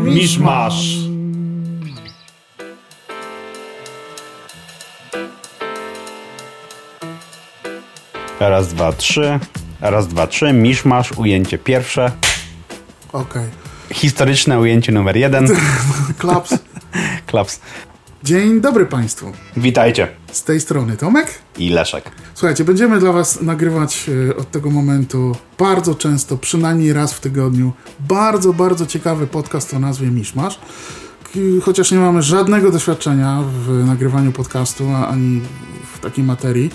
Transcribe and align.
Miszmasz. 0.00 1.08
Raz, 8.40 8.68
dwa, 8.74 8.92
trzy. 8.92 9.38
Raz, 9.80 10.08
dwa, 10.08 10.26
trzy. 10.26 10.52
Miszmasz, 10.52 11.12
ujęcie 11.12 11.58
pierwsze. 11.58 12.12
Okej. 13.12 13.48
Historyczne 13.92 14.58
ujęcie 14.58 14.92
numer 14.92 15.16
jeden. 15.16 15.48
Klaps. 16.18 16.54
Klaps. 17.26 17.60
Dzień 18.22 18.60
dobry 18.60 18.86
Państwu. 18.86 19.32
Witajcie. 19.56 20.08
Z 20.32 20.44
tej 20.44 20.60
strony 20.60 20.96
Tomek. 20.96 21.26
I 21.58 21.70
Leszek. 21.70 22.10
Słuchajcie, 22.34 22.64
będziemy 22.64 22.98
dla 22.98 23.12
Was 23.12 23.42
nagrywać 23.42 24.10
e, 24.30 24.36
od 24.36 24.50
tego 24.50 24.70
momentu 24.70 25.36
bardzo 25.58 25.94
często, 25.94 26.36
przynajmniej 26.38 26.92
raz 26.92 27.12
w 27.12 27.20
tygodniu, 27.20 27.72
bardzo, 28.00 28.52
bardzo 28.52 28.86
ciekawy 28.86 29.26
podcast 29.26 29.74
o 29.74 29.78
nazwie 29.78 30.06
Miszmasz. 30.10 30.58
Chociaż 31.62 31.92
nie 31.92 31.98
mamy 31.98 32.22
żadnego 32.22 32.70
doświadczenia 32.70 33.42
w 33.66 33.86
nagrywaniu 33.86 34.32
podcastu 34.32 34.84
ani 35.08 35.40
w 35.94 35.98
takiej 35.98 36.24
materii, 36.24 36.70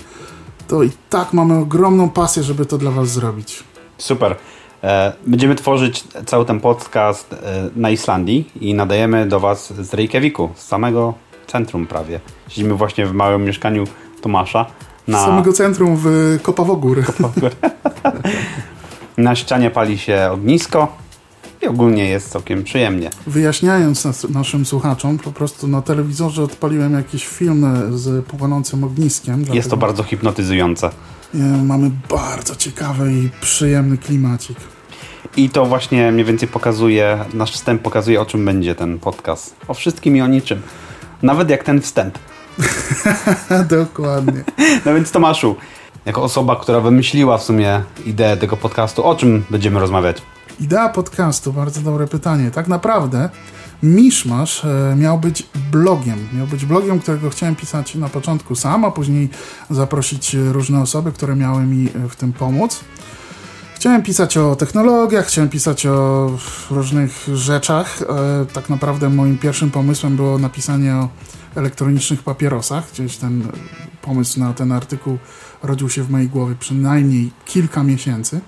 to 0.68 0.82
i 0.82 0.90
tak 1.10 1.32
mamy 1.32 1.54
ogromną 1.58 2.10
pasję, 2.10 2.42
żeby 2.42 2.66
to 2.66 2.78
dla 2.78 2.90
Was 2.90 3.08
zrobić. 3.08 3.64
Super. 3.98 4.36
E, 4.82 5.12
Będziemy 5.26 5.54
tworzyć 5.54 6.04
cały 6.26 6.44
ten 6.44 6.60
podcast 6.60 7.32
e, 7.32 7.36
na 7.76 7.90
Islandii 7.90 8.50
i 8.60 8.74
nadajemy 8.74 9.28
do 9.28 9.40
Was 9.40 9.72
z 9.72 9.94
Reykjaviku, 9.94 10.50
z 10.54 10.66
samego 10.66 11.14
centrum 11.46 11.86
prawie. 11.86 12.20
Siedzimy 12.48 12.74
właśnie 12.74 13.06
w 13.06 13.12
małym 13.12 13.44
mieszkaniu 13.44 13.84
Tomasza. 14.20 14.66
Z 15.08 15.10
Na, 15.10 15.24
samego 15.24 15.52
centrum 15.52 15.96
w 16.02 16.38
Kopawogór. 16.42 17.02
na 19.16 19.34
ścianie 19.36 19.70
pali 19.70 19.98
się 19.98 20.28
ognisko 20.32 20.96
i 21.62 21.66
ogólnie 21.66 22.08
jest 22.08 22.30
całkiem 22.30 22.64
przyjemnie. 22.64 23.10
Wyjaśniając 23.26 24.04
nas, 24.04 24.28
naszym 24.28 24.66
słuchaczom, 24.66 25.18
po 25.18 25.32
prostu 25.32 25.68
na 25.68 25.82
telewizorze 25.82 26.42
odpaliłem 26.42 26.94
jakiś 26.94 27.26
film 27.26 27.88
z 27.98 28.26
płonącym 28.26 28.84
ogniskiem. 28.84 29.44
Jest 29.52 29.70
to 29.70 29.76
bardzo 29.76 30.02
hipnotyzujące. 30.02 30.90
Mamy 31.64 31.90
bardzo 32.10 32.56
ciekawy 32.56 33.12
i 33.12 33.30
przyjemny 33.40 33.98
klimacik. 33.98 34.56
I 35.36 35.50
to 35.50 35.66
właśnie 35.66 36.12
mniej 36.12 36.24
więcej 36.24 36.48
pokazuje, 36.48 37.18
nasz 37.34 37.52
wstęp 37.52 37.82
pokazuje 37.82 38.20
o 38.20 38.26
czym 38.26 38.44
będzie 38.44 38.74
ten 38.74 38.98
podcast. 38.98 39.56
O 39.68 39.74
wszystkim 39.74 40.16
i 40.16 40.20
o 40.20 40.26
niczym. 40.26 40.62
Nawet 41.22 41.50
jak 41.50 41.64
ten 41.64 41.80
wstęp. 41.80 42.18
Dokładnie. 43.68 44.44
No 44.86 44.94
więc 44.94 45.10
Tomaszu, 45.10 45.56
jako 46.06 46.22
osoba, 46.22 46.56
która 46.56 46.80
wymyśliła 46.80 47.38
w 47.38 47.42
sumie 47.42 47.82
ideę 48.06 48.36
tego 48.36 48.56
podcastu, 48.56 49.04
o 49.04 49.14
czym 49.14 49.44
będziemy 49.50 49.80
rozmawiać? 49.80 50.22
Idea 50.60 50.88
podcastu, 50.88 51.52
bardzo 51.52 51.80
dobre 51.80 52.06
pytanie. 52.06 52.50
Tak 52.50 52.68
naprawdę 52.68 53.28
Miszmasz 53.84 54.64
e, 54.64 54.94
miał 54.96 55.18
być 55.18 55.48
blogiem. 55.72 56.28
Miał 56.32 56.46
być 56.46 56.64
blogiem, 56.64 57.00
którego 57.00 57.30
chciałem 57.30 57.56
pisać 57.56 57.94
na 57.94 58.08
początku 58.08 58.54
sam, 58.54 58.84
a 58.84 58.90
później 58.90 59.28
zaprosić 59.70 60.34
różne 60.34 60.80
osoby, 60.80 61.12
które 61.12 61.36
miały 61.36 61.62
mi 61.62 61.88
e, 61.88 62.08
w 62.08 62.16
tym 62.16 62.32
pomóc. 62.32 62.80
Chciałem 63.84 64.02
pisać 64.02 64.36
o 64.36 64.56
technologiach, 64.56 65.26
chciałem 65.26 65.50
pisać 65.50 65.86
o 65.86 66.30
różnych 66.70 67.28
rzeczach. 67.34 68.02
E, 68.02 68.46
Tak 68.52 68.70
naprawdę 68.70 69.08
moim 69.08 69.38
pierwszym 69.38 69.70
pomysłem 69.70 70.16
było 70.16 70.38
napisanie 70.38 70.94
o 70.94 71.08
elektronicznych 71.54 72.22
papierosach. 72.22 72.92
Gdzieś 72.92 73.16
ten 73.16 73.48
pomysł 74.02 74.40
na 74.40 74.52
ten 74.52 74.72
artykuł 74.72 75.18
rodził 75.62 75.88
się 75.88 76.02
w 76.02 76.10
mojej 76.10 76.28
głowie 76.28 76.54
przynajmniej 76.60 77.30
kilka 77.44 77.82
miesięcy. 77.82 78.40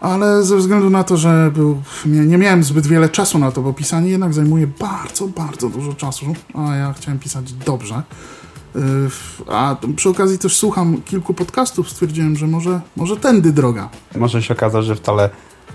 Ale 0.00 0.42
ze 0.42 0.56
względu 0.56 0.90
na 0.90 1.04
to, 1.04 1.16
że 1.16 1.50
był, 1.54 1.82
nie, 2.06 2.26
nie 2.26 2.38
miałem 2.38 2.64
zbyt 2.64 2.86
wiele 2.86 3.08
czasu 3.08 3.38
na 3.38 3.52
to, 3.52 3.62
bo 3.62 3.72
pisanie 3.72 4.10
jednak 4.10 4.34
zajmuje 4.34 4.66
bardzo, 4.66 5.28
bardzo 5.28 5.68
dużo 5.68 5.94
czasu, 5.94 6.34
a 6.54 6.76
ja 6.76 6.92
chciałem 6.92 7.18
pisać 7.18 7.52
dobrze. 7.52 8.02
Yy, 8.76 9.54
A 9.54 9.76
przy 9.96 10.08
okazji 10.08 10.38
też 10.38 10.56
słucham 10.56 11.02
kilku 11.02 11.34
podcastów, 11.34 11.90
stwierdziłem, 11.90 12.36
że 12.36 12.46
może, 12.46 12.80
może 12.96 13.16
tędy 13.16 13.52
droga. 13.52 13.88
Może 14.16 14.42
się 14.42 14.54
okazać, 14.54 14.84
że 14.84 14.94
wcale 14.94 15.30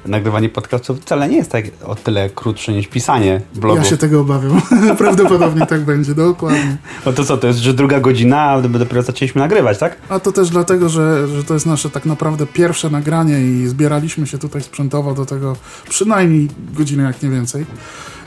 nagrywanie 0.06 0.50
podcastów 0.50 1.00
wcale 1.00 1.30
nie 1.30 1.38
jest 1.38 1.52
tak 1.52 1.66
o 1.86 1.96
tyle 1.96 2.30
krótsze 2.30 2.74
niż 2.74 2.88
pisanie 2.88 3.42
blogu. 3.56 3.78
Ja 3.78 3.84
się 3.84 3.98
tego 3.98 4.22
obawiam. 4.22 4.62
Prawdopodobnie 4.98 5.66
tak 5.66 5.82
będzie, 5.82 6.16
dokładnie. 6.16 6.78
No 7.06 7.14
to 7.14 7.24
co, 7.24 7.38
to 7.38 7.48
jest, 7.48 7.60
że 7.60 7.74
druga 7.74 8.00
godzina, 8.00 8.42
ale 8.42 8.70
dopiero 8.70 9.02
zaczęliśmy 9.02 9.42
nagrywać, 9.42 9.78
tak? 9.78 9.98
A 10.10 10.20
to 10.20 10.32
też 10.32 10.50
dlatego, 10.50 10.90
że, 10.90 11.28
że 11.28 11.44
to 11.44 11.54
jest 11.54 11.66
nasze 11.66 11.90
tak 11.90 12.06
naprawdę 12.06 12.46
pierwsze 12.46 12.90
nagranie 12.90 13.42
i 13.42 13.68
zbieraliśmy 13.68 14.28
się 14.28 14.38
tutaj 14.38 14.62
sprzętowo 14.62 15.14
do 15.14 15.26
tego 15.26 15.56
przynajmniej 15.90 16.48
godzinę, 16.74 17.04
jak 17.04 17.24
nie 17.24 17.30
więcej. 17.30 17.66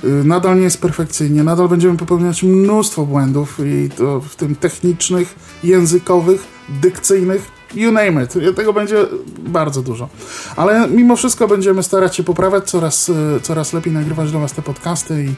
Yy, 0.04 0.24
Nadal 0.24 0.56
nie 0.56 0.62
jest 0.62 0.80
perfekcyjnie, 0.80 1.44
nadal 1.44 1.68
będziemy 1.68 1.96
popełniać 1.96 2.42
mnóstwo 2.42 3.06
błędów 3.06 3.60
i 3.66 3.90
to 3.96 4.20
w 4.20 4.36
tym 4.36 4.56
technicznych, 4.56 5.34
językowych, 5.64 6.46
dykcyjnych, 6.68 7.50
you 7.74 7.92
name 7.92 8.24
it. 8.24 8.56
Tego 8.56 8.72
będzie 8.72 9.06
bardzo 9.38 9.82
dużo. 9.82 10.08
Ale 10.56 10.88
mimo 10.88 11.16
wszystko 11.16 11.48
będziemy 11.48 11.82
starać 11.82 12.16
się 12.16 12.24
poprawiać, 12.24 12.64
coraz, 12.64 13.08
yy, 13.08 13.40
coraz 13.42 13.72
lepiej 13.72 13.92
nagrywać 13.92 14.30
dla 14.30 14.40
Was 14.40 14.52
te 14.52 14.62
podcasty 14.62 15.24
i 15.24 15.34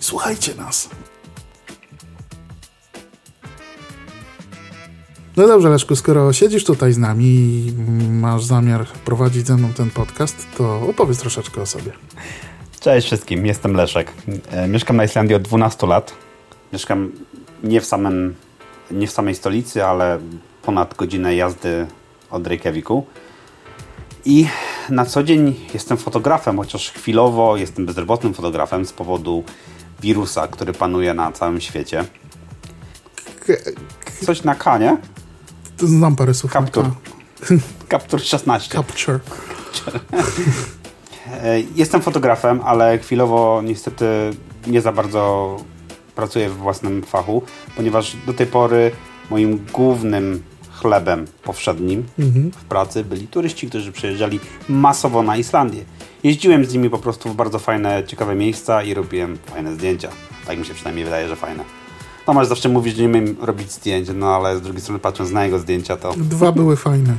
słuchajcie 0.00 0.54
nas. 0.54 0.88
No 5.36 5.46
dobrze, 5.46 5.68
Leszku, 5.68 5.96
skoro 5.96 6.32
siedzisz 6.32 6.64
tutaj 6.64 6.92
z 6.92 6.98
nami 6.98 7.26
i 7.26 7.72
masz 8.10 8.44
zamiar 8.44 8.86
prowadzić 8.86 9.46
ze 9.46 9.56
mną 9.56 9.68
ten 9.72 9.90
podcast, 9.90 10.46
to 10.58 10.80
opowiedz 10.80 11.18
troszeczkę 11.18 11.60
o 11.60 11.66
sobie. 11.66 11.92
Cześć 12.82 13.06
wszystkim, 13.06 13.46
jestem 13.46 13.74
Leszek. 13.74 14.12
E, 14.50 14.68
Mieszkam 14.68 14.96
na 14.96 15.04
Islandii 15.04 15.36
od 15.36 15.42
12 15.42 15.86
lat. 15.86 16.12
Mieszkam 16.72 17.12
nie 17.62 17.80
w, 17.80 17.86
samym, 17.86 18.34
nie 18.90 19.06
w 19.06 19.10
samej 19.10 19.34
stolicy, 19.34 19.84
ale 19.84 20.18
ponad 20.62 20.94
godzinę 20.96 21.34
jazdy 21.34 21.86
od 22.30 22.46
Reykjaviku. 22.46 23.06
I 24.24 24.46
na 24.88 25.04
co 25.04 25.22
dzień 25.22 25.54
jestem 25.74 25.96
fotografem, 25.96 26.56
chociaż 26.56 26.90
chwilowo 26.90 27.56
jestem 27.56 27.86
bezrobotnym 27.86 28.34
fotografem 28.34 28.86
z 28.86 28.92
powodu 28.92 29.44
wirusa, 30.00 30.48
który 30.48 30.72
panuje 30.72 31.14
na 31.14 31.32
całym 31.32 31.60
świecie. 31.60 32.04
Coś 34.26 34.44
na 34.44 34.54
K, 34.54 34.78
nie? 34.78 34.96
to 35.76 35.86
znam 35.86 36.16
parę 36.16 36.34
słów. 36.34 36.54
na 36.54 36.60
Capture. 36.64 36.90
Capture 37.90 38.22
16. 38.22 38.74
Capture. 38.74 39.20
E, 41.32 41.60
Jestem 41.76 42.00
fotografem, 42.02 42.60
ale 42.64 42.98
chwilowo 42.98 43.62
niestety 43.64 44.04
nie 44.66 44.80
za 44.80 44.92
bardzo 44.92 45.56
pracuję 46.14 46.48
w 46.48 46.56
własnym 46.56 47.02
fachu, 47.02 47.42
ponieważ 47.76 48.16
do 48.26 48.32
tej 48.34 48.46
pory 48.46 48.90
moim 49.30 49.64
głównym 49.72 50.42
chlebem 50.72 51.24
powszednim 51.42 52.04
w 52.56 52.64
pracy 52.64 53.04
byli 53.04 53.26
turyści, 53.28 53.66
którzy 53.68 53.92
przyjeżdżali 53.92 54.40
masowo 54.68 55.22
na 55.22 55.36
Islandię. 55.36 55.84
Jeździłem 56.24 56.64
z 56.64 56.72
nimi 56.72 56.90
po 56.90 56.98
prostu 56.98 57.28
w 57.28 57.34
bardzo 57.34 57.58
fajne, 57.58 58.02
ciekawe 58.06 58.34
miejsca 58.34 58.82
i 58.82 58.94
robiłem 58.94 59.38
fajne 59.46 59.74
zdjęcia. 59.74 60.08
Tak 60.46 60.58
mi 60.58 60.64
się 60.66 60.74
przynajmniej 60.74 61.04
wydaje, 61.04 61.28
że 61.28 61.36
fajne. 61.36 61.64
Tomasz 62.26 62.46
zawsze 62.46 62.68
mówi, 62.68 62.90
że 62.90 63.02
nie 63.02 63.08
umiem 63.08 63.36
robić 63.40 63.72
zdjęć, 63.72 64.08
no 64.14 64.34
ale 64.36 64.56
z 64.58 64.60
drugiej 64.60 64.80
strony 64.82 64.98
patrząc 64.98 65.30
na 65.30 65.44
jego 65.44 65.58
zdjęcia 65.58 65.96
to 65.96 66.14
Dwa 66.16 66.52
były 66.52 66.76
fajne. 66.76 67.14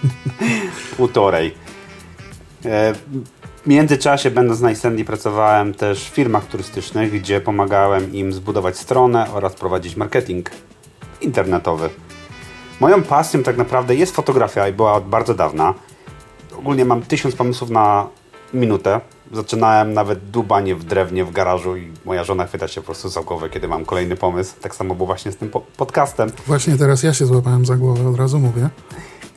półtorej. 0.96 1.54
E, 2.64 2.94
W 3.64 3.66
międzyczasie, 3.66 4.30
będąc 4.30 4.60
na 4.60 4.70
pracowałem 5.04 5.74
też 5.74 6.04
w 6.04 6.14
firmach 6.14 6.46
turystycznych, 6.46 7.12
gdzie 7.12 7.40
pomagałem 7.40 8.14
im 8.14 8.32
zbudować 8.32 8.78
stronę 8.78 9.26
oraz 9.32 9.54
prowadzić 9.54 9.96
marketing 9.96 10.50
internetowy. 11.20 11.90
Moją 12.80 13.02
pasją 13.02 13.42
tak 13.42 13.56
naprawdę 13.56 13.94
jest 13.94 14.14
fotografia 14.16 14.68
i 14.68 14.72
była 14.72 14.94
od 14.94 15.04
bardzo 15.04 15.34
dawna. 15.34 15.74
Ogólnie 16.58 16.84
mam 16.84 17.02
tysiąc 17.02 17.36
pomysłów 17.36 17.70
na 17.70 18.06
minutę. 18.54 19.00
Zaczynałem 19.32 19.92
nawet 19.92 20.30
dubanie 20.30 20.74
w 20.74 20.84
drewnie 20.84 21.24
w 21.24 21.32
garażu 21.32 21.76
i 21.76 21.92
moja 22.04 22.24
żona 22.24 22.46
chwyta 22.46 22.68
się 22.68 22.80
po 22.80 22.84
prostu 22.84 23.08
za 23.08 23.22
głowę, 23.22 23.50
kiedy 23.50 23.68
mam 23.68 23.84
kolejny 23.84 24.16
pomysł. 24.16 24.54
Tak 24.60 24.74
samo 24.74 24.94
było 24.94 25.06
właśnie 25.06 25.32
z 25.32 25.36
tym 25.36 25.50
po- 25.50 25.60
podcastem. 25.60 26.32
Właśnie 26.46 26.76
teraz 26.76 27.02
ja 27.02 27.14
się 27.14 27.26
złapałem 27.26 27.66
za 27.66 27.76
głowę, 27.76 28.08
od 28.08 28.16
razu 28.16 28.38
mówię. 28.38 28.68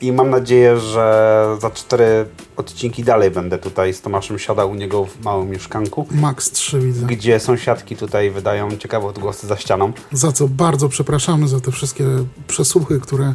I 0.00 0.12
mam 0.12 0.30
nadzieję, 0.30 0.78
że 0.80 1.56
za 1.60 1.70
cztery 1.70 2.26
odcinki 2.56 3.04
dalej 3.04 3.30
będę 3.30 3.58
tutaj 3.58 3.94
z 3.94 4.00
Tomaszem 4.00 4.38
siadał 4.38 4.70
u 4.70 4.74
niego 4.74 5.04
w 5.04 5.24
małym 5.24 5.50
mieszkanku, 5.50 6.06
Max 6.10 6.50
3 6.50 6.80
widzę. 6.80 7.06
gdzie 7.06 7.40
sąsiadki 7.40 7.96
tutaj 7.96 8.30
wydają 8.30 8.76
ciekawe 8.76 9.06
odgłosy 9.06 9.46
za 9.46 9.56
ścianą. 9.56 9.92
Za 10.12 10.32
co 10.32 10.48
bardzo 10.48 10.88
przepraszamy 10.88 11.48
za 11.48 11.60
te 11.60 11.72
wszystkie 11.72 12.04
przesłuchy, 12.46 13.00
które 13.00 13.34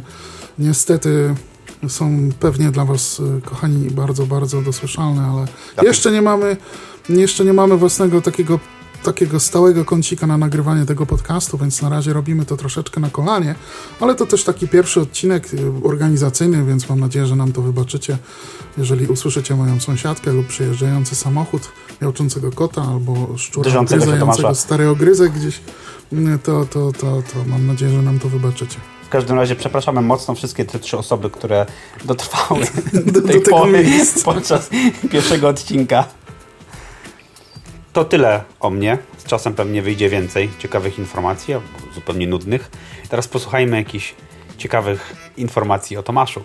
niestety 0.58 1.34
są 1.88 2.28
pewnie 2.40 2.70
dla 2.70 2.84
Was, 2.84 3.20
y, 3.20 3.40
kochani, 3.44 3.90
bardzo, 3.90 4.26
bardzo 4.26 4.62
dosłyszalne, 4.62 5.22
ale 5.22 5.44
Dlatego- 5.66 5.88
jeszcze 5.88 6.10
nie 6.10 6.22
mamy, 6.22 6.56
jeszcze 7.08 7.44
nie 7.44 7.52
mamy 7.52 7.76
własnego 7.76 8.20
takiego 8.20 8.58
takiego 9.02 9.40
stałego 9.40 9.84
kącika 9.84 10.26
na 10.26 10.38
nagrywanie 10.38 10.86
tego 10.86 11.06
podcastu, 11.06 11.58
więc 11.58 11.82
na 11.82 11.88
razie 11.88 12.12
robimy 12.12 12.44
to 12.46 12.56
troszeczkę 12.56 13.00
na 13.00 13.10
kolanie, 13.10 13.54
ale 14.00 14.14
to 14.14 14.26
też 14.26 14.44
taki 14.44 14.68
pierwszy 14.68 15.00
odcinek 15.00 15.54
y, 15.54 15.58
organizacyjny, 15.84 16.64
więc 16.64 16.88
mam 16.88 17.00
nadzieję, 17.00 17.26
że 17.26 17.36
nam 17.36 17.52
to 17.52 17.62
wybaczycie, 17.62 18.18
jeżeli 18.78 19.06
usłyszycie 19.06 19.56
moją 19.56 19.80
sąsiadkę 19.80 20.32
lub 20.32 20.46
przejeżdżający 20.46 21.14
samochód 21.16 21.62
miałczącego 22.02 22.52
kota 22.52 22.82
albo 22.82 23.38
szczura 23.38 23.84
gryzającego 23.84 24.54
stary 24.54 24.88
ogryzek 24.88 25.32
gdzieś, 25.32 25.60
y, 26.12 26.38
to, 26.42 26.64
to, 26.64 26.92
to, 26.92 27.00
to 27.32 27.44
mam 27.46 27.66
nadzieję, 27.66 27.92
że 27.92 28.02
nam 28.02 28.18
to 28.18 28.28
wybaczycie. 28.28 28.76
W 29.06 29.12
każdym 29.12 29.36
razie 29.36 29.56
przepraszamy 29.56 30.00
mocno 30.02 30.34
wszystkie 30.34 30.64
te 30.64 30.78
trzy 30.78 30.98
osoby, 30.98 31.30
które 31.30 31.66
dotrwały 32.04 32.64
Do- 32.94 33.12
do 33.12 33.28
tej 33.28 33.42
do 33.42 33.50
pory 33.50 33.84
miejsca. 33.84 34.20
podczas 34.32 34.70
pierwszego 35.10 35.48
odcinka. 35.48 36.04
To 37.92 38.04
tyle 38.04 38.44
o 38.60 38.70
mnie. 38.70 38.98
Z 39.18 39.24
czasem 39.24 39.54
pewnie 39.54 39.82
wyjdzie 39.82 40.08
więcej 40.08 40.50
ciekawych 40.58 40.98
informacji, 40.98 41.54
zupełnie 41.94 42.26
nudnych. 42.26 42.70
Teraz 43.08 43.28
posłuchajmy 43.28 43.76
jakichś 43.76 44.14
ciekawych 44.58 45.16
informacji 45.36 45.96
o 45.96 46.02
Tomaszu. 46.02 46.42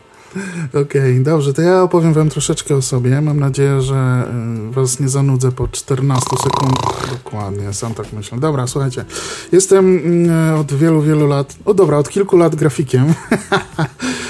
Okej, 0.81 1.23
dobrze, 1.23 1.53
to 1.53 1.61
ja 1.61 1.81
opowiem 1.81 2.13
wam 2.13 2.29
troszeczkę 2.29 2.75
o 2.75 2.81
sobie. 2.81 3.21
Mam 3.21 3.39
nadzieję, 3.39 3.81
że 3.81 4.27
y, 4.69 4.71
was 4.71 4.99
nie 4.99 5.09
zanudzę 5.09 5.51
po 5.51 5.67
14 5.67 6.29
sekundach. 6.43 7.09
Dokładnie, 7.11 7.73
sam 7.73 7.93
tak 7.93 8.13
myślę. 8.13 8.39
Dobra, 8.39 8.67
słuchajcie. 8.67 9.05
Jestem 9.51 9.97
mm, 9.97 10.59
od 10.59 10.73
wielu, 10.73 11.01
wielu 11.01 11.27
lat, 11.27 11.55
o 11.65 11.73
dobra, 11.73 11.97
od 11.97 12.09
kilku 12.09 12.37
lat 12.37 12.55
grafikiem 12.55 13.05
y, 13.09 13.13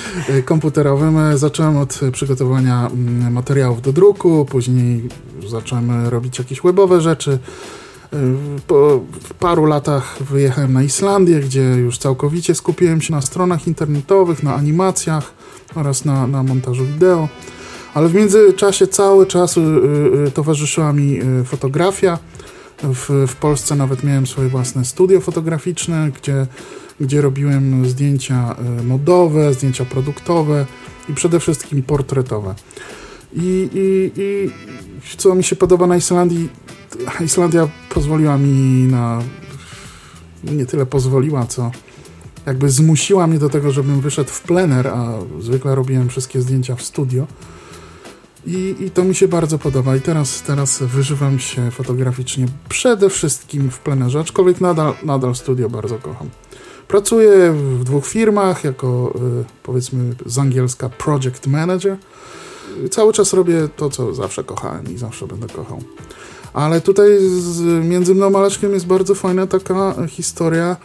komputerowym. 0.45 1.18
E, 1.18 1.38
Zacząłem 1.38 1.77
od 1.77 2.00
przygotowania 2.12 2.88
mm, 2.88 3.33
materiałów 3.33 3.81
do 3.81 3.94
druku, 3.94 4.45
później 4.50 5.10
zacząłem 5.48 6.07
robić 6.07 6.39
jakieś 6.39 6.62
webowe 6.62 7.01
rzeczy. 7.01 7.39
Y, 8.13 8.18
Po 8.68 9.01
paru 9.39 9.66
latach 9.66 10.18
wyjechałem 10.24 10.74
na 10.74 10.83
Islandię, 10.83 11.39
gdzie 11.39 11.62
już 11.62 11.98
całkowicie 11.98 12.56
skupiłem 12.56 13.01
się 13.01 13.13
na 13.13 13.22
stronach 13.22 13.68
internetowych, 13.68 14.44
na 14.44 14.56
animacjach 14.56 15.33
oraz 15.75 16.06
na, 16.06 16.27
na 16.27 16.44
montażu 16.44 16.86
wideo. 16.86 17.30
Ale 17.94 18.10
w 18.10 18.16
międzyczasie 18.16 18.88
cały 18.88 19.25
czas 19.25 19.57
y, 19.57 19.62
y, 20.27 20.31
towarzyszyła 20.31 20.94
mi 20.94 21.19
y, 21.22 21.44
fotografia. 21.44 22.19
W, 22.83 23.25
w 23.27 23.36
Polsce 23.36 23.75
nawet 23.75 24.04
miałem 24.04 24.27
swoje 24.27 24.50
własne 24.50 24.86
studio 24.86 25.22
fotograficzne, 25.22 26.12
gdzie, 26.22 26.48
gdzie 27.00 27.22
robiłem 27.22 27.86
zdjęcia 27.86 28.56
y, 28.80 28.84
modowe, 28.84 29.54
zdjęcia 29.54 29.86
produktowe 29.86 30.66
i 31.10 31.14
przede 31.14 31.40
wszystkim 31.40 31.84
portretowe. 31.84 32.56
I, 33.34 33.70
i, 33.74 34.12
i 34.22 34.50
co 35.18 35.36
mi 35.36 35.44
się 35.44 35.56
podoba 35.56 35.88
na 35.88 35.98
Islandii, 35.98 36.50
Islandia 37.26 37.68
pozwoliła 37.90 38.38
mi 38.38 38.88
na. 38.92 39.22
Nie 40.44 40.66
tyle 40.66 40.86
pozwoliła, 40.86 41.46
co 41.46 41.72
jakby 42.46 42.70
zmusiła 42.70 43.28
mnie 43.28 43.40
do 43.40 43.50
tego, 43.50 43.72
żebym 43.72 44.02
wyszedł 44.02 44.30
w 44.30 44.42
plener, 44.42 44.88
a 44.88 45.20
zwykle 45.40 45.76
robiłem 45.76 46.10
wszystkie 46.10 46.42
zdjęcia 46.42 46.76
w 46.76 46.82
studio. 46.82 47.28
I, 48.46 48.76
I 48.80 48.92
to 48.92 49.04
mi 49.04 49.16
się 49.16 49.28
bardzo 49.28 49.60
podoba. 49.60 49.96
I 49.96 50.02
teraz, 50.02 50.42
teraz 50.42 50.84
wyżywam 50.84 51.40
się 51.40 51.72
fotograficznie 51.72 52.46
przede 52.70 53.10
wszystkim 53.10 53.72
w 53.72 53.80
plenerze, 53.80 54.20
aczkolwiek 54.20 54.62
nadal, 54.62 54.94
nadal 55.04 55.36
studio 55.36 55.70
bardzo 55.70 55.98
kocham. 55.98 56.30
Pracuję 56.88 57.52
w 57.52 57.84
dwóch 57.84 58.06
firmach 58.06 58.64
jako 58.64 59.14
y, 59.42 59.46
powiedzmy 59.64 60.16
z 60.26 60.38
angielska 60.38 60.90
project 60.90 61.48
manager. 61.48 61.98
Cały 62.92 63.14
czas 63.14 63.34
robię 63.34 63.68
to, 63.76 63.90
co 63.90 64.14
zawsze 64.14 64.44
kochałem 64.44 64.94
i 64.94 64.98
zawsze 64.98 65.28
będę 65.28 65.48
kochał. 65.48 65.82
Ale 66.54 66.82
tutaj 66.82 67.10
z, 67.20 67.86
między 67.86 68.16
mną 68.16 68.38
a 68.38 68.42
Leszkiem 68.42 68.74
jest 68.74 68.88
bardzo 68.88 69.16
fajna 69.16 69.48
taka 69.48 69.96
historia, 70.08 70.78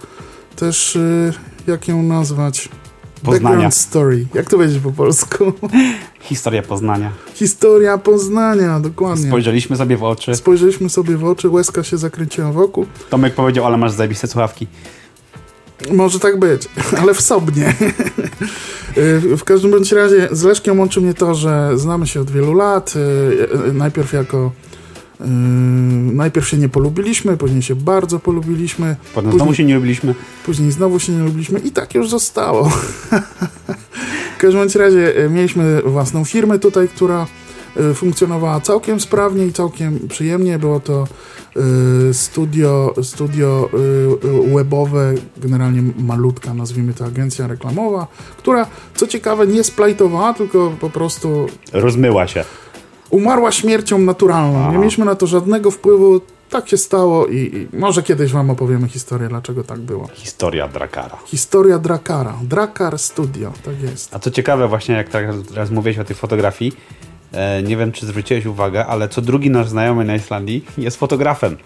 też 0.56 0.97
y, 0.97 1.32
jak 1.67 1.88
ją 1.88 2.02
nazwać? 2.02 2.69
Poznania. 3.23 3.49
Background 3.49 3.75
story. 3.75 4.26
Jak 4.35 4.50
to 4.50 4.56
powiedzieć 4.56 4.79
po 4.82 4.93
polsku? 4.93 5.52
Historia 6.20 6.62
Poznania. 6.62 7.12
Historia 7.35 7.99
Poznania, 7.99 8.81
dokładnie. 8.81 9.29
Spojrzeliśmy 9.29 9.76
sobie 9.76 9.97
w 9.97 10.05
oczy. 10.05 10.35
Spojrzeliśmy 10.35 10.91
sobie 10.91 11.17
w 11.17 11.25
oczy, 11.25 11.49
łezka 11.49 11.82
się 11.82 11.99
zakręciła 11.99 12.52
wokół. 12.52 12.87
Tomek 13.11 13.35
powiedział, 13.35 13.67
ale 13.67 13.76
masz 13.76 13.93
zajebiste 13.93 14.26
słuchawki. 14.26 14.67
Może 15.93 16.19
tak 16.21 16.38
być, 16.38 16.69
ale 17.03 17.15
wsobnie. 17.15 17.75
Y, 18.97 19.37
w 19.37 19.44
każdym 19.44 19.71
bądź 19.71 19.93
razie 19.93 20.29
z 20.32 20.43
Leszkiem 20.43 20.79
łączy 20.79 21.00
mnie 21.00 21.15
to, 21.15 21.35
że 21.35 21.71
znamy 21.79 22.06
się 22.06 22.21
od 22.21 22.31
wielu 22.31 22.55
lat. 22.55 22.94
y, 22.97 22.99
y, 23.69 23.73
Najpierw 23.73 24.12
jako. 24.12 24.53
y, 25.21 25.25
Najpierw 26.15 26.49
się 26.49 26.56
nie 26.56 26.69
polubiliśmy, 26.69 27.37
później 27.37 27.62
się 27.62 27.75
bardzo 27.75 28.19
polubiliśmy, 28.19 28.97
Potem 29.15 29.25
Później- 29.31 29.38
znowu 29.38 29.55
się 29.55 29.65
nie 29.65 29.75
lubiliśmy. 29.75 30.15
później 30.47 30.73
znowu 30.73 30.99
się 30.99 31.12
nie 31.12 31.23
lubiliśmy 31.25 31.59
i 31.59 31.71
tak 31.71 31.94
już 31.94 32.09
zostało. 32.11 32.69
w 34.37 34.41
każdym 34.41 34.69
razie 34.83 35.15
mieliśmy 35.31 35.83
własną 35.85 36.25
firmę 36.25 36.59
tutaj, 36.59 36.88
która 36.88 37.26
funkcjonowała 37.94 38.61
całkiem 38.61 39.00
sprawnie 39.00 39.46
i 39.46 39.52
całkiem 39.52 40.08
przyjemnie. 40.08 40.58
Było 40.58 40.81
to 40.81 41.06
y, 42.11 42.14
studio, 42.14 42.94
studio 43.02 43.69
y, 43.75 44.49
y, 44.50 44.55
webowe, 44.55 45.14
generalnie 45.37 45.82
malutka, 45.99 46.55
nazwijmy 46.55 46.94
to 46.94 47.05
agencja 47.05 47.46
reklamowa, 47.46 48.06
która 48.38 48.67
co 48.94 49.06
ciekawe 49.06 49.46
nie 49.46 49.64
splajtowała, 49.64 50.34
tylko 50.34 50.72
po 50.81 50.90
prostu 50.90 51.46
Rozmyła 51.72 52.26
się. 52.26 52.44
umarła 53.11 53.52
śmiercią 53.52 53.99
naturalną. 53.99 54.58
Nie 54.61 54.66
Aha. 54.69 54.78
mieliśmy 54.78 55.05
na 55.05 55.14
to 55.14 55.26
żadnego 55.26 55.70
wpływu. 55.70 56.20
Tak 56.50 56.69
się 56.69 56.76
stało 56.76 57.26
i, 57.26 57.37
i 57.73 57.76
może 57.76 58.02
kiedyś 58.02 58.32
wam 58.32 58.50
opowiemy 58.50 58.88
historię, 58.88 59.28
dlaczego 59.28 59.64
tak 59.64 59.78
było. 59.81 60.08
Historia 60.14 60.69
Drakara. 60.69 61.16
Historia 61.26 61.78
Drakara. 61.78 62.38
Drakar 62.43 62.99
Studio, 62.99 63.52
tak 63.64 63.82
jest. 63.82 64.14
A 64.14 64.19
co 64.19 64.31
ciekawe, 64.31 64.69
właśnie 64.69 64.94
jak 64.94 65.08
teraz, 65.49 65.70
mówiłeś 65.70 65.99
o 65.99 66.05
tej 66.05 66.16
fotografii, 66.16 66.73
nie 67.62 67.77
wiem, 67.77 67.93
czy 67.93 68.06
zwróciłeś 68.06 68.47
uwagę, 68.47 68.87
ale 68.87 69.09
co 69.09 69.21
drugi 69.23 69.50
nasz 69.50 69.69
znajomy 69.69 70.05
na 70.05 70.17
Islandii 70.17 70.65
jest 70.79 70.97
fotografem. 70.97 71.56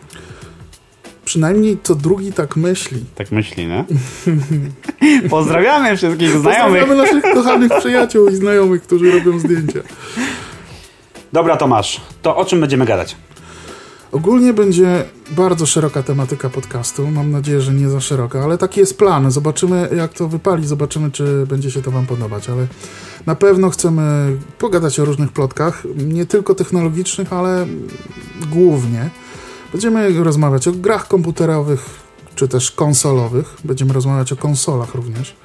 Przynajmniej 1.25 1.79
co 1.83 1.95
drugi 1.95 2.33
tak 2.33 2.57
myśli. 2.57 3.05
Tak 3.15 3.33
myśli, 3.33 3.67
nie? 3.67 3.85
Pozdrawiamy 5.31 5.97
wszystkich 5.97 6.31
znajomych. 6.31 6.81
Pozdrawiamy 6.81 7.13
naszych 7.13 7.35
kochanych 7.35 7.73
przyjaciół 7.79 8.29
i 8.29 8.35
znajomych, 8.35 8.83
którzy 8.83 9.11
robią 9.11 9.39
zdjęcia. 9.39 9.81
Dobra, 11.33 11.57
Tomasz, 11.57 12.01
to 12.23 12.37
o 12.37 12.45
czym 12.45 12.61
będziemy 12.61 12.85
gadać? 12.85 13.17
Ogólnie 14.15 14.53
będzie 14.53 15.05
bardzo 15.31 15.67
szeroka 15.67 16.03
tematyka 16.03 16.51
podcastu. 16.51 17.11
Mam 17.11 17.31
nadzieję, 17.31 17.61
że 17.61 17.75
nie 17.75 17.89
za 17.89 18.01
szeroka, 18.01 18.45
ale 18.45 18.59
taki 18.59 18.81
jest 18.81 18.99
plan. 18.99 19.31
Zobaczymy, 19.31 19.89
jak 19.97 20.13
to 20.13 20.29
wypali, 20.29 20.67
zobaczymy, 20.67 21.11
czy 21.11 21.47
będzie 21.47 21.71
się 21.71 21.83
to 21.83 21.91
Wam 21.91 22.07
podobać. 22.07 22.49
Ale 22.49 22.67
na 23.27 23.35
pewno 23.35 23.71
chcemy 23.71 24.37
pogadać 24.59 25.01
o 25.01 25.05
różnych 25.05 25.33
plotkach, 25.33 25.83
nie 25.97 26.27
tylko 26.27 26.55
technologicznych, 26.55 27.33
ale 27.33 27.67
głównie. 28.51 29.11
Będziemy 29.73 30.25
rozmawiać 30.25 30.69
o 30.69 30.73
grach 30.73 31.09
komputerowych, 31.09 31.85
czy 32.35 32.49
też 32.49 32.71
konsolowych. 32.71 33.57
Będziemy 33.65 33.93
rozmawiać 33.93 34.33
o 34.33 34.37
konsolach 34.37 34.95
również. 34.95 35.37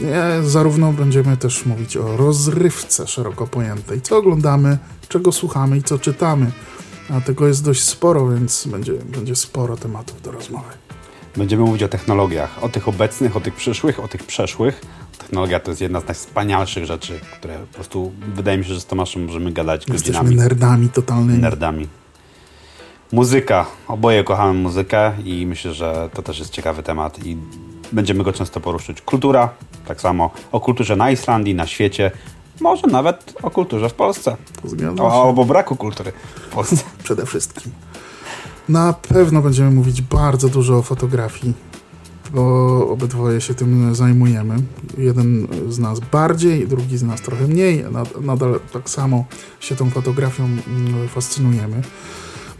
Nie, 0.00 0.48
zarówno 0.48 0.92
będziemy 0.92 1.36
też 1.36 1.66
mówić 1.66 1.96
o 1.96 2.16
rozrywce 2.16 3.06
szeroko 3.06 3.46
pojętej. 3.46 4.00
Co 4.00 4.16
oglądamy, 4.16 4.78
czego 5.08 5.32
słuchamy 5.32 5.76
i 5.76 5.82
co 5.82 5.98
czytamy. 5.98 6.52
A 7.10 7.20
tego 7.20 7.48
jest 7.48 7.64
dość 7.64 7.82
sporo, 7.82 8.28
więc 8.28 8.66
będzie, 8.66 8.92
będzie 8.92 9.36
sporo 9.36 9.76
tematów 9.76 10.22
do 10.22 10.32
rozmowy. 10.32 10.70
Będziemy 11.36 11.62
mówić 11.64 11.82
o 11.82 11.88
technologiach, 11.88 12.64
o 12.64 12.68
tych 12.68 12.88
obecnych, 12.88 13.36
o 13.36 13.40
tych 13.40 13.54
przyszłych, 13.54 14.00
o 14.00 14.08
tych 14.08 14.24
przeszłych. 14.24 14.80
Technologia 15.18 15.60
to 15.60 15.70
jest 15.70 15.80
jedna 15.80 16.00
z 16.00 16.06
najwspanialszych 16.06 16.84
rzeczy, 16.86 17.20
które 17.38 17.58
po 17.58 17.74
prostu 17.74 18.12
wydaje 18.34 18.58
mi 18.58 18.64
się, 18.64 18.74
że 18.74 18.80
z 18.80 18.86
Tomaszem 18.86 19.24
możemy 19.24 19.52
gadać 19.52 19.88
Jesteśmy 19.88 20.12
godzinami. 20.12 20.36
nerdami 20.36 20.88
totalnymi. 20.88 21.38
Nerdami. 21.38 21.88
Muzyka. 23.12 23.66
Oboje 23.88 24.24
kochamy 24.24 24.54
muzykę 24.54 25.12
i 25.24 25.46
myślę, 25.46 25.74
że 25.74 26.10
to 26.14 26.22
też 26.22 26.38
jest 26.38 26.50
ciekawy 26.50 26.82
temat 26.82 27.26
i 27.26 27.36
będziemy 27.92 28.24
go 28.24 28.32
często 28.32 28.60
poruszyć. 28.60 29.02
Kultura, 29.02 29.48
tak 29.86 30.00
samo. 30.00 30.30
O 30.52 30.60
kulturze 30.60 30.96
na 30.96 31.10
Islandii, 31.10 31.54
na 31.54 31.66
świecie. 31.66 32.10
Może 32.60 32.86
nawet 32.86 33.34
o 33.42 33.50
kulturze 33.50 33.88
w 33.88 33.94
Polsce. 33.94 34.36
Zgadzam 34.64 34.96
się. 34.96 35.02
O, 35.02 35.26
albo 35.26 35.44
braku 35.44 35.76
kultury 35.76 36.12
w 36.50 36.54
Polsce. 36.54 36.76
Przede 37.04 37.26
wszystkim. 37.26 37.72
Na 38.68 38.92
pewno 38.92 39.42
będziemy 39.42 39.70
mówić 39.70 40.02
bardzo 40.02 40.48
dużo 40.48 40.76
o 40.78 40.82
fotografii, 40.82 41.54
bo 42.34 42.42
obydwoje 42.90 43.40
się 43.40 43.54
tym 43.54 43.94
zajmujemy. 43.94 44.56
Jeden 44.98 45.48
z 45.68 45.78
nas 45.78 46.00
bardziej, 46.00 46.68
drugi 46.68 46.98
z 46.98 47.02
nas 47.02 47.20
trochę 47.20 47.46
mniej. 47.48 47.84
Nad- 47.92 48.20
Nadal 48.20 48.60
tak 48.72 48.90
samo 48.90 49.24
się 49.60 49.76
tą 49.76 49.90
fotografią 49.90 50.44
mm, 50.44 51.08
fascynujemy. 51.08 51.82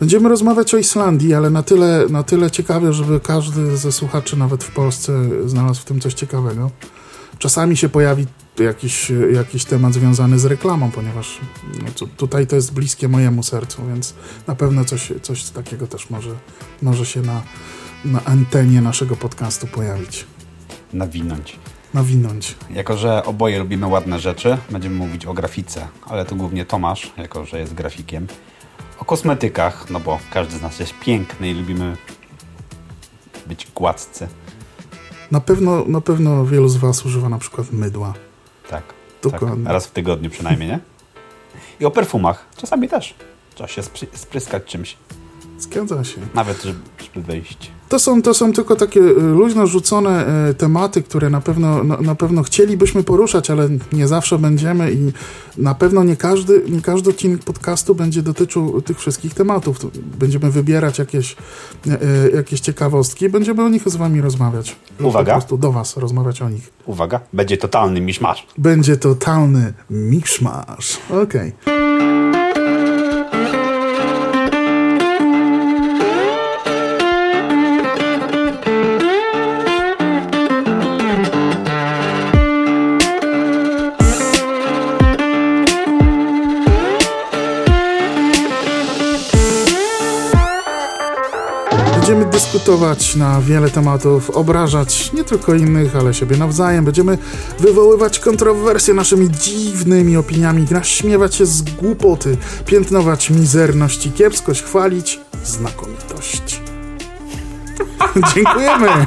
Będziemy 0.01 0.29
rozmawiać 0.29 0.75
o 0.75 0.79
Islandii, 0.79 1.35
ale 1.35 1.51
na 1.51 1.63
tyle, 1.63 2.07
na 2.11 2.23
tyle 2.23 2.51
ciekawie, 2.51 2.93
żeby 2.93 3.21
każdy 3.21 3.77
ze 3.77 3.93
słuchaczy, 3.93 4.37
nawet 4.37 4.65
w 4.65 4.71
Polsce, 4.75 5.13
znalazł 5.47 5.81
w 5.81 5.85
tym 5.85 6.01
coś 6.01 6.15
ciekawego. 6.15 6.71
Czasami 7.39 7.77
się 7.77 7.89
pojawi 7.89 8.27
jakiś, 8.59 9.13
jakiś 9.33 9.65
temat 9.65 9.95
związany 9.95 10.39
z 10.39 10.45
reklamą, 10.45 10.91
ponieważ 10.91 11.39
no, 11.83 12.07
tutaj 12.17 12.47
to 12.47 12.57
jest 12.57 12.75
bliskie 12.75 13.09
mojemu 13.09 13.43
sercu, 13.43 13.87
więc 13.87 14.15
na 14.47 14.55
pewno 14.55 14.85
coś, 14.85 15.13
coś 15.23 15.45
takiego 15.45 15.87
też 15.87 16.11
może, 16.11 16.31
może 16.83 17.07
się 17.07 17.21
na, 17.21 17.43
na 18.05 18.25
antenie 18.25 18.81
naszego 18.81 19.17
podcastu 19.17 19.67
pojawić. 19.67 20.27
Nawinąć. 20.93 21.59
Nawinąć. 21.95 22.55
Jako, 22.71 22.97
że 22.97 23.25
oboje 23.25 23.59
lubimy 23.59 23.87
ładne 23.87 24.21
rzeczy, 24.21 24.59
będziemy 24.71 24.97
mówić 24.97 25.27
o 25.27 25.35
grafice, 25.35 25.89
ale 26.07 26.25
to 26.25 26.35
głównie 26.35 26.65
Tomasz, 26.65 27.13
jako, 27.17 27.45
że 27.45 27.59
jest 27.61 27.75
grafikiem. 27.75 28.27
O 28.99 29.05
kosmetykach, 29.05 29.91
no 29.91 30.01
bo 30.01 30.19
każdy 30.31 30.59
z 30.59 30.63
nas 30.63 30.81
jest 30.81 30.93
piękny 31.01 31.51
i 31.51 31.55
lubimy 31.55 31.97
być 33.47 33.69
gładcy. 33.75 34.29
Na 35.33 35.41
pewno, 35.41 35.85
na 35.85 36.01
pewno 36.01 36.47
wielu 36.47 36.69
z 36.69 36.77
Was 36.77 37.07
używa 37.07 37.29
na 37.29 37.39
przykład 37.39 37.73
mydła. 37.73 38.15
Tak. 38.71 38.83
Dokładnie. 39.23 39.65
Tak, 39.65 39.73
raz 39.73 39.87
w 39.87 39.91
tygodniu 39.91 40.31
przynajmniej, 40.31 40.69
nie? 40.69 40.79
I 41.81 41.85
o 41.85 41.91
perfumach. 41.91 42.47
Czasami 42.57 42.89
też. 42.89 43.15
Trzeba 43.55 43.69
się 43.69 43.83
spryskać 44.15 44.65
czymś. 44.65 44.97
Zgadza 45.59 46.05
się. 46.05 46.21
Nawet, 46.35 46.63
żeby, 46.63 46.79
żeby 47.15 47.27
wyjść. 47.27 47.71
To 47.93 47.99
są, 47.99 48.23
to 48.23 48.35
są 48.35 48.53
tylko 48.53 48.77
takie 48.77 49.01
y, 49.01 49.13
luźno 49.15 49.67
rzucone 49.67 50.27
y, 50.51 50.55
tematy, 50.55 51.03
które 51.03 51.31
na 51.31 51.41
pewno, 51.41 51.85
na, 51.85 51.97
na, 51.97 52.15
pewno 52.15 52.43
chcielibyśmy 52.43 53.03
poruszać, 53.03 53.51
ale 53.51 53.69
nie 53.93 54.09
zawsze 54.09 54.39
będziemy 54.39 54.93
i 54.93 55.13
na 55.57 55.75
pewno 55.75 56.05
nie 56.05 56.17
każdy, 56.17 56.63
nie 56.69 56.81
każdy 56.81 57.11
odcinek 57.11 57.45
podcastu 57.45 57.95
będzie 57.95 58.23
dotyczył 58.23 58.83
tych 58.83 58.99
wszystkich 58.99 59.35
tematów. 59.35 59.79
Będziemy 60.19 60.51
wybierać 60.51 60.99
jakieś, 60.99 61.37
y, 61.87 62.33
jakieś 62.35 62.61
ciekawostki, 62.61 63.29
będziemy 63.29 63.63
o 63.63 63.69
nich 63.69 63.89
z 63.89 63.97
wami 63.97 64.21
rozmawiać. 64.21 64.77
Uwaga. 65.01 65.33
Po 65.33 65.39
prostu 65.39 65.59
do 65.59 65.73
was 65.73 65.97
rozmawiać 65.97 66.43
o 66.43 66.49
nich. 66.49 66.71
Uwaga, 66.87 67.21
będzie 67.33 67.57
totalny 67.57 68.01
miszmasz. 68.01 68.47
Będzie 68.59 68.97
totalny 68.97 69.73
miszmasz. 69.91 70.99
Okej. 71.11 71.53
Okay. 71.63 72.42
Dyskutować 92.53 93.17
na 93.17 93.41
wiele 93.41 93.71
tematów, 93.71 94.31
obrażać 94.31 95.13
nie 95.13 95.25
tylko 95.25 95.55
innych, 95.55 95.97
ale 95.97 96.15
siebie 96.15 96.37
nawzajem. 96.37 96.85
Będziemy 96.85 97.19
wywoływać 97.59 98.19
kontrowersje 98.19 98.95
naszymi 98.95 99.31
dziwnymi 99.31 100.17
opiniami, 100.17 100.67
naśmiewać 100.71 101.35
się 101.35 101.47
z 101.47 101.63
głupoty, 101.63 102.37
piętnować 102.67 103.31
mizerność 103.31 104.07
i 104.07 104.13
kiepskość, 104.13 104.63
chwalić 104.63 105.21
znakomitość. 105.45 106.61
Dziękujemy. 108.35 108.89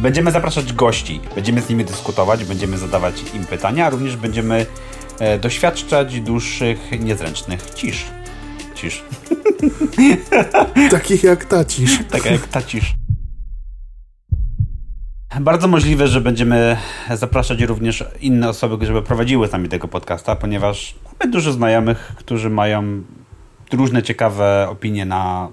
Będziemy 0.00 0.30
zapraszać 0.30 0.72
gości, 0.72 1.20
będziemy 1.34 1.62
z 1.62 1.68
nimi 1.68 1.84
dyskutować, 1.84 2.44
będziemy 2.44 2.78
zadawać 2.78 3.14
im 3.34 3.44
pytania, 3.44 3.86
a 3.86 3.90
również 3.90 4.16
będziemy 4.16 4.66
e, 5.18 5.38
doświadczać 5.38 6.20
dłuższych, 6.20 6.78
niezręcznych 7.00 7.70
cisz. 7.74 8.17
Cisz. 8.78 9.04
Takich 10.90 11.22
jak 11.22 11.44
tacisz. 11.44 11.98
Taka 12.10 12.30
jak 12.30 12.46
tacisz. 12.46 12.94
Bardzo 15.40 15.68
możliwe, 15.68 16.08
że 16.08 16.20
będziemy 16.20 16.76
zapraszać 17.14 17.62
również 17.62 18.04
inne 18.20 18.48
osoby, 18.48 18.86
żeby 18.86 19.02
prowadziły 19.02 19.48
z 19.48 19.52
nami 19.52 19.68
tego 19.68 19.88
podcasta, 19.88 20.36
ponieważ 20.36 20.94
mamy 21.04 21.32
dużo 21.32 21.52
znajomych, 21.52 22.12
którzy 22.16 22.50
mają 22.50 23.02
różne 23.72 24.02
ciekawe 24.02 24.66
opinie 24.70 25.06
na 25.06 25.48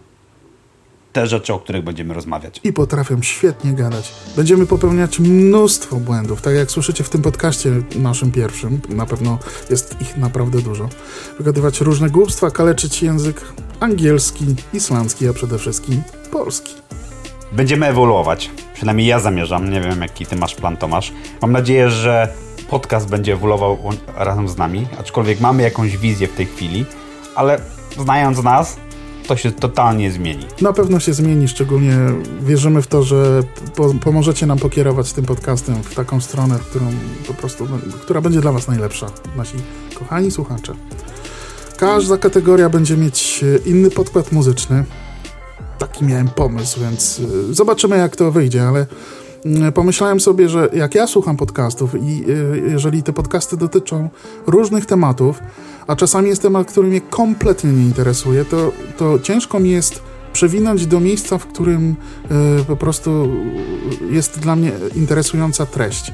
te 1.15 1.27
rzeczy, 1.27 1.53
o 1.53 1.59
których 1.59 1.83
będziemy 1.83 2.13
rozmawiać. 2.13 2.61
I 2.63 2.73
potrafią 2.73 3.21
świetnie 3.21 3.73
gadać. 3.73 4.13
Będziemy 4.35 4.65
popełniać 4.65 5.19
mnóstwo 5.19 5.95
błędów, 5.95 6.41
tak 6.41 6.55
jak 6.55 6.71
słyszycie 6.71 7.03
w 7.03 7.09
tym 7.09 7.21
podcaście 7.21 7.71
naszym 7.95 8.31
pierwszym, 8.31 8.81
na 8.89 9.05
pewno 9.05 9.39
jest 9.69 10.01
ich 10.01 10.17
naprawdę 10.17 10.61
dużo. 10.61 10.89
Wygadywać 11.37 11.81
różne 11.81 12.09
głupstwa, 12.09 12.51
kaleczyć 12.51 13.03
język 13.03 13.41
angielski, 13.79 14.45
islandzki, 14.73 15.27
a 15.27 15.33
przede 15.33 15.57
wszystkim 15.57 16.01
polski. 16.31 16.73
Będziemy 17.51 17.85
ewoluować. 17.85 18.51
Przynajmniej 18.73 19.07
ja 19.07 19.19
zamierzam. 19.19 19.69
Nie 19.69 19.81
wiem, 19.81 20.01
jaki 20.01 20.25
ty 20.25 20.35
masz 20.35 20.55
plan, 20.55 20.77
Tomasz. 20.77 21.13
Mam 21.41 21.51
nadzieję, 21.51 21.89
że 21.89 22.27
podcast 22.69 23.09
będzie 23.09 23.33
ewoluował 23.33 23.77
razem 24.17 24.47
z 24.49 24.57
nami, 24.57 24.87
aczkolwiek 24.99 25.39
mamy 25.39 25.63
jakąś 25.63 25.97
wizję 25.97 26.27
w 26.27 26.33
tej 26.33 26.45
chwili, 26.45 26.85
ale 27.35 27.59
znając 27.99 28.43
nas, 28.43 28.77
to 29.27 29.37
się 29.37 29.51
totalnie 29.51 30.11
zmieni. 30.11 30.45
Na 30.61 30.73
pewno 30.73 30.99
się 30.99 31.13
zmieni, 31.13 31.47
szczególnie 31.47 31.97
wierzymy 32.41 32.81
w 32.81 32.87
to, 32.87 33.03
że 33.03 33.43
po, 33.75 33.93
pomożecie 33.93 34.45
nam 34.45 34.59
pokierować 34.59 35.13
tym 35.13 35.25
podcastem 35.25 35.83
w 35.83 35.95
taką 35.95 36.21
stronę, 36.21 36.59
którą 36.69 36.85
po 37.27 37.33
prostu, 37.33 37.67
która 38.01 38.21
będzie 38.21 38.41
dla 38.41 38.51
Was 38.51 38.67
najlepsza, 38.67 39.07
nasi 39.35 39.57
kochani 39.95 40.31
słuchacze. 40.31 40.73
Każda 41.77 42.17
kategoria 42.17 42.69
będzie 42.69 42.97
mieć 42.97 43.43
e, 43.43 43.69
inny 43.69 43.91
podkład 43.91 44.31
muzyczny. 44.31 44.85
Taki 45.77 46.05
miałem 46.05 46.27
pomysł, 46.27 46.79
więc 46.79 47.21
e, 47.49 47.53
zobaczymy 47.53 47.97
jak 47.97 48.15
to 48.15 48.31
wyjdzie, 48.31 48.67
ale 48.67 48.87
pomyślałem 49.73 50.19
sobie, 50.19 50.49
że 50.49 50.69
jak 50.73 50.95
ja 50.95 51.07
słucham 51.07 51.37
podcastów 51.37 51.95
i 51.95 52.23
e, 52.23 52.57
jeżeli 52.71 53.03
te 53.03 53.13
podcasty 53.13 53.57
dotyczą 53.57 54.09
różnych 54.47 54.85
tematów, 54.85 55.39
a 55.87 55.95
czasami 55.95 56.29
jest 56.29 56.41
temat, 56.41 56.71
który 56.71 56.87
mnie 56.87 57.01
kompletnie 57.01 57.71
nie 57.71 57.83
interesuje, 57.83 58.45
to, 58.45 58.71
to 58.97 59.19
ciężko 59.19 59.59
mi 59.59 59.71
jest 59.71 60.01
przewinąć 60.33 60.85
do 60.85 60.99
miejsca, 60.99 61.37
w 61.37 61.47
którym 61.47 61.95
po 62.67 62.75
prostu 62.75 63.29
jest 64.11 64.39
dla 64.39 64.55
mnie 64.55 64.71
interesująca 64.95 65.65
treść. 65.65 66.13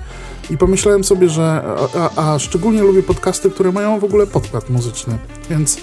I 0.49 0.57
pomyślałem 0.57 1.03
sobie, 1.03 1.29
że 1.29 1.63
a, 1.95 2.33
a, 2.33 2.39
szczególnie 2.39 2.81
lubię 2.81 3.03
podcasty, 3.03 3.49
które 3.49 3.71
mają 3.71 3.99
w 3.99 4.03
ogóle 4.03 4.27
podkład 4.27 4.69
muzyczny, 4.69 5.17
więc 5.49 5.77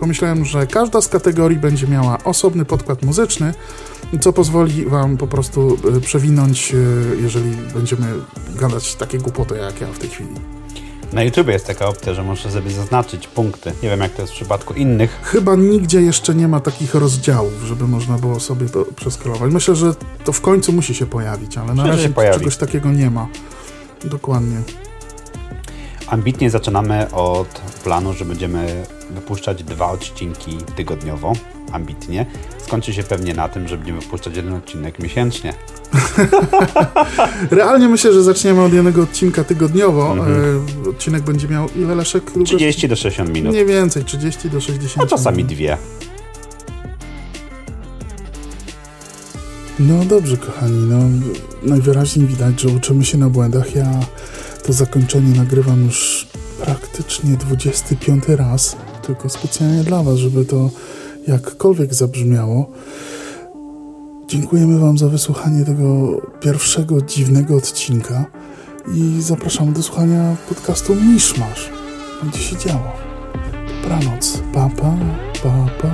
pomyślałem, 0.00 0.44
że 0.44 0.66
każda 0.66 1.00
z 1.00 1.08
kategorii 1.08 1.58
będzie 1.58 1.86
miała 1.86 2.18
osobny 2.24 2.64
podkład 2.64 3.02
muzyczny, 3.02 3.54
co 4.20 4.32
pozwoli 4.32 4.86
Wam 4.86 5.16
po 5.16 5.26
prostu 5.26 5.78
e, 5.96 6.00
przewinąć, 6.00 6.74
e, 6.74 6.76
jeżeli 7.22 7.50
będziemy 7.74 8.06
gadać 8.54 8.94
takie 8.94 9.18
głupoty 9.18 9.56
jak 9.56 9.80
ja 9.80 9.86
w 9.86 9.98
tej 9.98 10.10
chwili. 10.10 10.30
Na 11.12 11.22
YouTube 11.22 11.48
jest 11.48 11.66
taka 11.66 11.86
opcja, 11.86 12.14
że 12.14 12.22
możesz 12.22 12.52
sobie 12.52 12.70
zaznaczyć 12.70 13.28
punkty. 13.28 13.72
Nie 13.82 13.88
wiem, 13.88 14.00
jak 14.00 14.12
to 14.12 14.22
jest 14.22 14.32
w 14.32 14.36
przypadku 14.36 14.74
innych. 14.74 15.20
Chyba 15.22 15.56
nigdzie 15.56 16.02
jeszcze 16.02 16.34
nie 16.34 16.48
ma 16.48 16.60
takich 16.60 16.94
rozdziałów, 16.94 17.62
żeby 17.64 17.88
można 17.88 18.18
było 18.18 18.40
sobie 18.40 18.68
to 18.68 18.84
przeskrolować. 18.96 19.52
Myślę, 19.52 19.76
że 19.76 19.94
to 20.24 20.32
w 20.32 20.40
końcu 20.40 20.72
musi 20.72 20.94
się 20.94 21.06
pojawić, 21.06 21.58
ale 21.58 21.74
na 21.74 21.86
razie 21.86 22.12
czegoś 22.32 22.56
takiego 22.56 22.92
nie 22.92 23.10
ma. 23.10 23.28
Dokładnie. 24.04 24.56
Ambitnie 26.10 26.50
zaczynamy 26.50 27.10
od 27.12 27.48
planu, 27.84 28.12
że 28.12 28.24
będziemy 28.24 28.84
wypuszczać 29.10 29.64
dwa 29.64 29.90
odcinki 29.90 30.58
tygodniowo. 30.76 31.32
Ambitnie. 31.72 32.26
Skończy 32.58 32.94
się 32.94 33.02
pewnie 33.02 33.34
na 33.34 33.48
tym, 33.48 33.68
że 33.68 33.76
będziemy 33.76 34.00
wypuszczać 34.00 34.36
jeden 34.36 34.54
odcinek 34.54 34.98
miesięcznie. 34.98 35.54
Realnie 37.50 37.88
myślę, 37.88 38.12
że 38.12 38.22
zaczniemy 38.22 38.62
od 38.62 38.72
jednego 38.72 39.02
odcinka 39.02 39.44
tygodniowo. 39.44 40.12
Mhm. 40.12 40.64
E, 40.86 40.90
odcinek 40.90 41.22
będzie 41.22 41.48
miał 41.48 41.68
ile 41.76 41.94
Leszek? 41.94 42.30
30 42.44 42.88
do 42.88 42.96
60 42.96 43.34
minut. 43.34 43.54
Nie 43.54 43.64
więcej, 43.64 44.04
30 44.04 44.50
do 44.50 44.60
60 44.60 45.06
A 45.06 45.06
czasami 45.16 45.36
minut. 45.36 45.52
dwie. 45.52 45.76
No 49.78 50.04
dobrze, 50.04 50.36
kochani, 50.36 50.86
no 50.88 50.96
najwyraźniej 51.62 52.26
widać, 52.26 52.60
że 52.60 52.68
uczymy 52.68 53.04
się 53.04 53.18
na 53.18 53.28
błędach. 53.28 53.74
Ja 53.74 54.00
to 54.70 54.74
zakończenie 54.74 55.36
nagrywam 55.36 55.84
już 55.84 56.26
praktycznie 56.64 57.36
25 57.36 58.24
raz, 58.28 58.76
tylko 59.02 59.28
specjalnie 59.28 59.84
dla 59.84 60.02
Was, 60.02 60.16
żeby 60.16 60.44
to 60.44 60.70
jakkolwiek 61.28 61.94
zabrzmiało. 61.94 62.70
Dziękujemy 64.28 64.78
Wam 64.78 64.98
za 64.98 65.08
wysłuchanie 65.08 65.64
tego 65.64 66.20
pierwszego 66.40 67.02
dziwnego 67.02 67.56
odcinka 67.56 68.26
i 68.94 69.22
zapraszamy 69.22 69.72
do 69.72 69.82
słuchania 69.82 70.36
podcastu 70.48 70.94
Miszmasz. 70.94 71.70
Będzie 72.22 72.38
się 72.38 72.56
działo. 72.56 72.92
Dobranoc. 73.82 74.42
Pa, 74.54 74.68
pa, 74.68 74.96
pa, 75.42 75.66
pa. 75.82 75.90